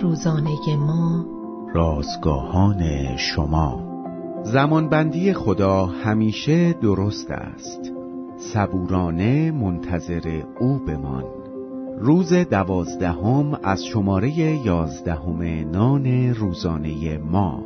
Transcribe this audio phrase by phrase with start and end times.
[0.00, 1.26] روزانه ما.
[1.74, 3.92] رازگاهان شما.
[4.44, 7.92] زمانبندی خدا همیشه درست است.
[8.36, 11.24] صبورانه منتظر او بمان.
[11.98, 17.64] روز دوازدهم از شماره یازدهم نان روزانه ما.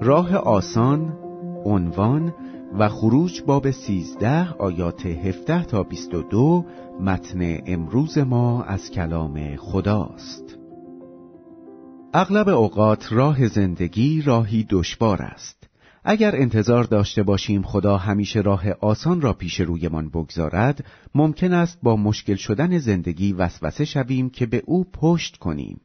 [0.00, 1.12] راه آسان
[1.64, 2.34] عنوان
[2.78, 6.64] و خروج باب سیزده آیات هفته تا بیست و دو
[7.00, 10.47] متن امروز ما از کلام خداست.
[12.14, 15.68] اغلب اوقات راه زندگی راهی دشوار است.
[16.04, 21.96] اگر انتظار داشته باشیم خدا همیشه راه آسان را پیش رویمان بگذارد ممکن است با
[21.96, 25.80] مشکل شدن زندگی وسوسه شویم که به او پشت کنیم.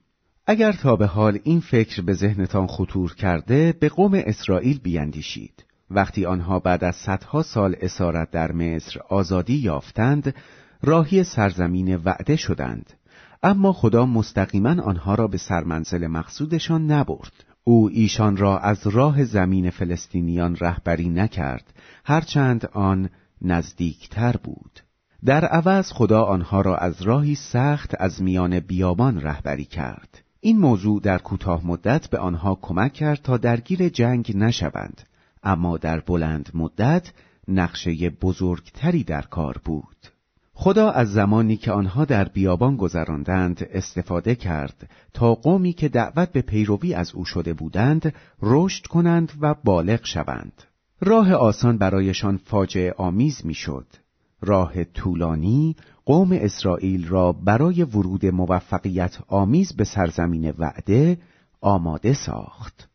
[0.46, 5.66] اگر تا به حال این فکر به ذهنتان خطور کرده به قوم اسرائیل بیندیشید.
[5.90, 10.36] وقتی آنها بعد از صدها سال اسارت در مصر آزادی یافتند
[10.84, 12.94] راهی سرزمین وعده شدند.
[13.46, 17.46] اما خدا مستقیما آنها را به سرمنزل مقصودشان نبرد.
[17.64, 21.74] او ایشان را از راه زمین فلسطینیان رهبری نکرد
[22.06, 23.10] هرچند آن
[23.42, 24.80] نزدیکتر بود.
[25.26, 30.24] در عوض خدا آنها را از راهی سخت از میان بیابان رهبری کرد.
[30.40, 35.02] این موضوع در کوتاه مدت به آنها کمک کرد تا درگیر جنگ نشوند.
[35.44, 37.12] اما در بلند مدت
[37.48, 40.13] نقشه بزرگتری در کار بود.
[40.56, 46.42] خدا از زمانی که آنها در بیابان گذراندند استفاده کرد تا قومی که دعوت به
[46.42, 50.64] پیروی از او شده بودند رشد کنند و بالغ شوند.
[51.02, 53.88] راه آسان برایشان فاجعه آمیز می‌شد.
[54.42, 61.18] راه طولانی قوم اسرائیل را برای ورود موفقیت آمیز به سرزمین وعده
[61.62, 62.90] آماده ساخت.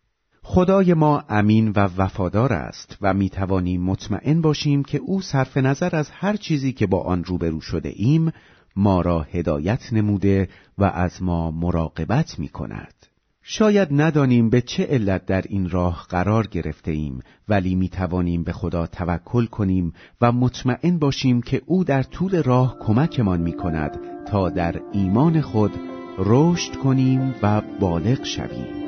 [0.50, 5.96] خدای ما امین و وفادار است و می توانیم مطمئن باشیم که او صرف نظر
[5.96, 8.32] از هر چیزی که با آن روبرو شده ایم
[8.76, 12.94] ما را هدایت نموده و از ما مراقبت می کند.
[13.42, 18.52] شاید ندانیم به چه علت در این راه قرار گرفته ایم ولی می توانیم به
[18.52, 24.48] خدا توکل کنیم و مطمئن باشیم که او در طول راه کمکمان می کند تا
[24.50, 25.72] در ایمان خود
[26.18, 28.87] رشد کنیم و بالغ شویم.